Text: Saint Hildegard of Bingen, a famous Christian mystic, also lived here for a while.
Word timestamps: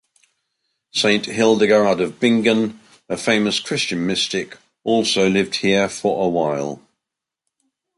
Saint 0.89 1.27
Hildegard 1.27 2.01
of 2.01 2.19
Bingen, 2.19 2.79
a 3.07 3.15
famous 3.15 3.59
Christian 3.59 4.03
mystic, 4.03 4.57
also 4.83 5.29
lived 5.29 5.57
here 5.57 5.87
for 5.87 6.25
a 6.25 6.27
while. 6.27 6.81